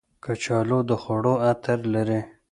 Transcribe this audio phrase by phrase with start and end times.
[0.23, 2.21] کچالو د خوړو عطر لري